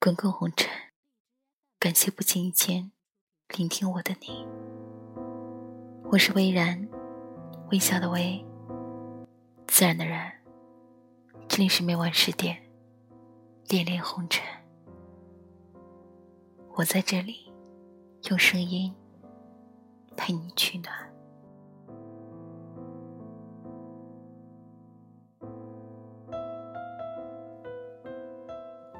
[0.00, 0.70] 滚滚红尘，
[1.80, 2.92] 感谢不经意间
[3.56, 4.46] 聆听我的你。
[6.04, 6.88] 我是微然，
[7.72, 8.46] 微笑的微，
[9.66, 10.32] 自然的然。
[11.48, 12.62] 这里是每晚十点，
[13.66, 14.46] 恋恋红尘。
[16.76, 17.52] 我在这里，
[18.30, 18.94] 用声音
[20.16, 20.94] 陪你取暖。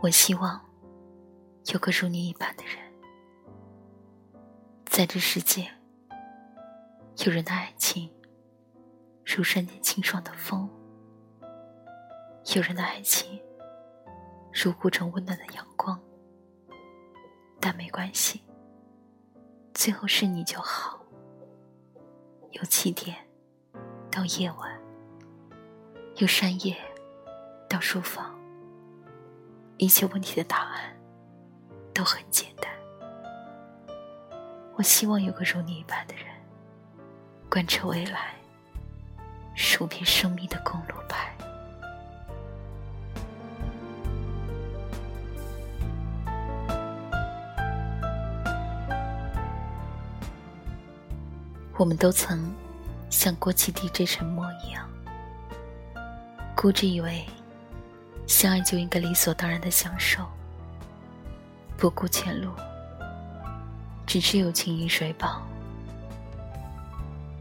[0.03, 0.61] 我希望
[1.73, 2.79] 有个如你一般的人，
[4.87, 5.71] 在这世界。
[7.27, 8.11] 有人的爱情
[9.27, 10.71] 如山间清爽的风，
[12.55, 13.39] 有人的爱情
[14.51, 16.01] 如古城温暖的阳光。
[17.61, 18.41] 但没关系，
[19.75, 21.05] 最后是你就好。
[22.53, 23.15] 由起点
[24.11, 24.81] 到夜晚，
[26.17, 26.75] 由山野
[27.69, 28.39] 到书房，
[29.77, 30.98] 一切问题的答案
[31.99, 32.71] 都很简单。
[34.77, 36.27] 我希望有个如你一般的人。
[37.51, 38.35] 贯彻未来，
[39.57, 41.35] 数遍生命的公路牌。
[51.77, 52.55] 我们都曾
[53.11, 54.89] 像过气地这沉默一样，
[56.55, 57.25] 固执以为
[58.29, 60.25] 相爱就应该理所当然的享受，
[61.79, 62.51] 不顾前路，
[64.05, 65.41] 只知友情饮水饱。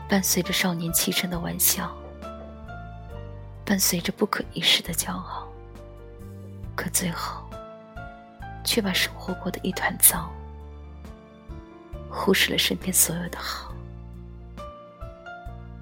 [0.08, 1.92] 伴随着少年气盛的玩笑，
[3.66, 5.48] 伴随着不可一世的骄傲，
[6.76, 7.44] 可最后
[8.64, 10.30] 却把生活过得一团糟，
[12.08, 13.74] 忽视了身边所有的好，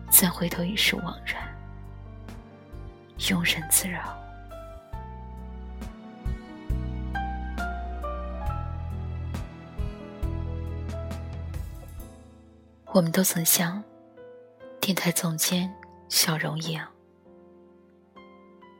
[0.09, 1.43] 再回头已是枉然，
[3.19, 4.17] 庸人自扰。
[12.95, 13.83] 我们都曾像。
[14.79, 15.69] 电台总监
[16.07, 16.87] 小荣一样，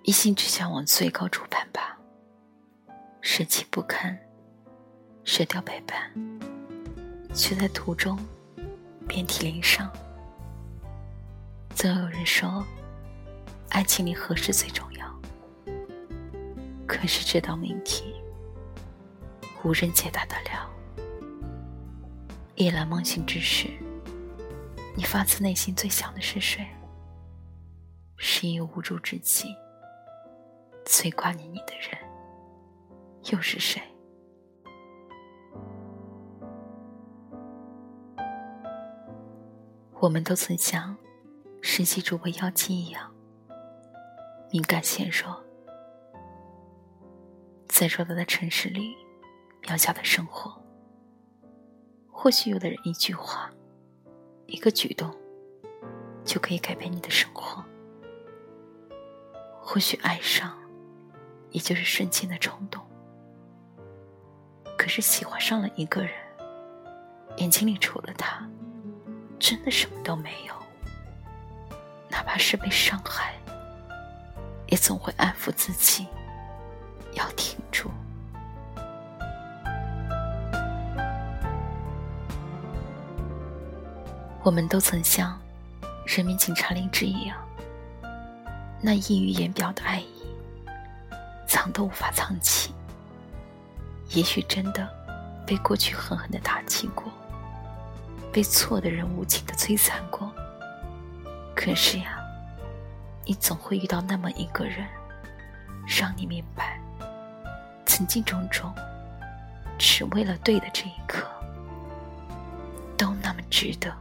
[0.04, 1.98] 一心只想往最高处攀爬，
[3.20, 4.18] 舍弃不堪，
[5.26, 6.10] 舍掉陪伴，
[7.34, 8.18] 却在途中
[9.06, 9.92] 遍体鳞伤。
[11.76, 12.64] 总有人说，
[13.72, 15.14] 爱情里何事最重要？
[16.88, 18.16] 可是这道命题，
[19.62, 20.72] 无人解答得了。
[22.56, 23.68] 夜阑梦醒之时。
[24.98, 26.66] 你发自内心最想的是谁？
[28.18, 29.54] 是一无助之际
[30.86, 32.00] 最挂念你的人，
[33.32, 33.82] 又是谁？
[40.00, 40.96] 我们都曾像
[41.62, 43.14] 实习主播妖姬一样
[44.50, 45.44] 敏感纤弱，
[47.68, 48.96] 在偌大的城市里，
[49.64, 50.58] 渺小的生活，
[52.10, 53.52] 或许有的人一句话。
[54.48, 55.14] 一个举动，
[56.24, 57.64] 就可以改变你的生活。
[59.62, 60.58] 或许爱上，
[61.50, 62.82] 也就是瞬间的冲动。
[64.78, 66.14] 可是喜欢上了一个人，
[67.38, 68.48] 眼睛里除了他，
[69.40, 70.54] 真的什么都没有。
[72.10, 73.34] 哪怕是被伤害，
[74.68, 76.08] 也总会安抚自己，
[77.14, 77.60] 要挺
[84.46, 85.36] 我们都曾像
[86.06, 87.36] 人民警察林芝一样，
[88.80, 90.24] 那溢于言表的爱意，
[91.48, 92.72] 藏都无法藏起。
[94.12, 94.88] 也许真的
[95.48, 97.12] 被过去狠狠的打击过，
[98.32, 100.32] 被错的人无情的摧残过。
[101.56, 102.20] 可是呀，
[103.26, 104.86] 你总会遇到那么一个人，
[105.88, 106.80] 让你明白，
[107.84, 108.72] 曾经种种，
[109.80, 111.26] 只为了对的这一刻，
[112.96, 113.92] 都那么值得。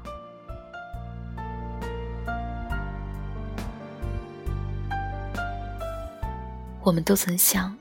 [6.84, 7.75] 我们都曾像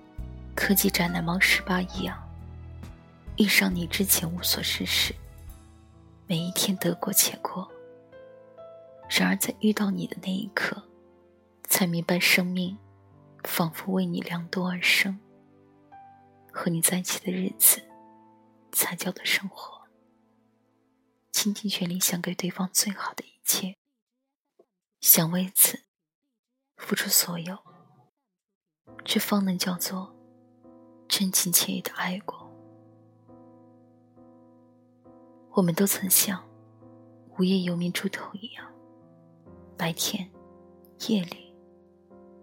[0.55, 2.17] 科技宅男王十八一样，
[3.35, 5.13] 遇上你之前无所事事，
[6.25, 7.69] 每一天得过且过。
[9.09, 10.81] 然而在遇到你的那一刻，
[11.65, 12.77] 才明白生命
[13.43, 15.19] 仿佛为你量度而生。
[16.49, 17.83] 和你在一起的日子，
[18.71, 19.81] 才叫做生活。
[21.29, 23.75] 倾尽全力想给对方最好的一切，
[25.01, 25.83] 想为此
[26.77, 27.72] 付出所有。
[29.05, 30.13] 却方能叫做
[31.07, 32.49] 真情切意的爱过。
[35.51, 36.43] 我们都曾像
[37.37, 38.65] 无业游民猪头一样，
[39.77, 40.27] 白天、
[41.07, 41.53] 夜里、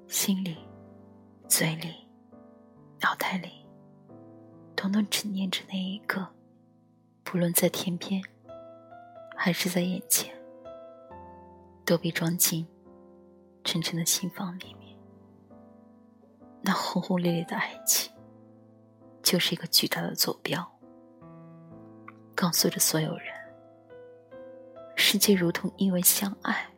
[0.07, 0.57] 心里、
[1.49, 1.93] 嘴里、
[3.01, 3.67] 脑袋里，
[4.77, 6.29] 统统只念着那一个，
[7.25, 8.23] 不论在天边，
[9.37, 10.33] 还是在眼前，
[11.85, 12.65] 都被装进
[13.65, 14.90] 沉沉的心房里面。
[16.63, 18.13] 那轰轰烈烈的爱情，
[19.23, 20.65] 就是一个巨大的坐标，
[22.35, 23.27] 告诉着所有人：
[24.95, 26.69] 世界如同因为相爱，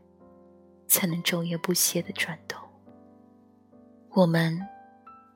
[0.86, 2.58] 才能昼夜不歇的转动。
[4.10, 4.56] 我们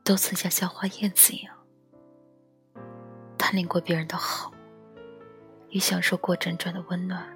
[0.05, 1.57] 都曾像校花燕子一样，
[3.37, 4.53] 贪恋过别人的好，
[5.71, 7.27] 也享受过辗转的温暖，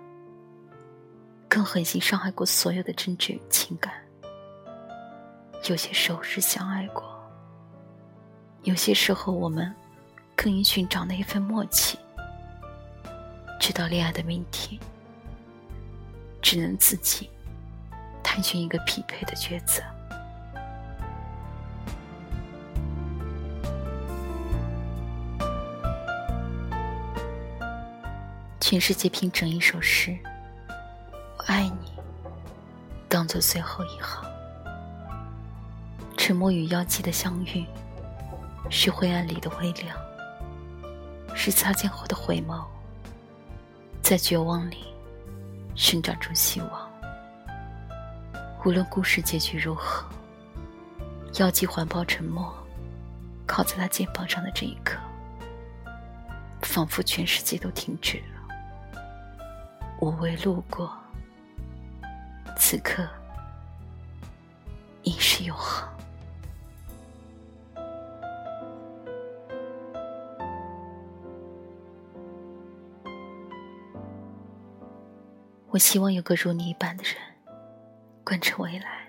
[1.49, 3.93] 更狠心伤害过所有的真挚与情感。
[5.71, 7.05] 有些时候是相爱过，
[8.65, 9.73] 有些时候我们
[10.35, 11.97] 更应寻找那一份默契，
[13.61, 14.81] 直到恋爱的命题，
[16.43, 17.31] 只能自己
[18.21, 19.81] 探寻一个匹配的抉择。
[28.61, 30.19] 全世界拼成一首诗，
[31.39, 31.93] 我爱你，
[33.09, 34.29] 当做最后一行。
[36.31, 37.67] 沉默与妖姬的相遇，
[38.71, 39.99] 是灰暗里的微亮，
[41.35, 42.65] 是擦肩后的回眸，
[44.01, 44.95] 在绝望里
[45.75, 46.89] 生长出希望。
[48.65, 50.07] 无论故事结局如何，
[51.41, 52.55] 妖姬环抱沉默，
[53.45, 55.01] 靠在他肩膀上的这一刻，
[56.63, 58.55] 仿佛全世界都停止了。
[60.01, 60.97] 无谓路过，
[62.57, 63.05] 此刻
[65.03, 65.90] 已是永恒。
[75.73, 77.15] 我希望有个如你一般的人，
[78.25, 79.09] 贯彻未来，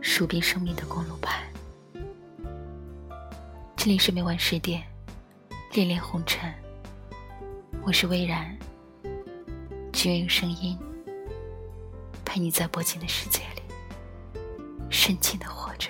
[0.00, 1.48] 数遍生命的公路牌。
[3.76, 4.82] 这里是每晚十点，
[5.74, 6.52] 恋恋红尘，
[7.82, 8.52] 我是微然。
[9.92, 10.76] 只愿用声音
[12.24, 13.62] 陪你在薄情的世界里
[14.90, 15.88] 深情的活着。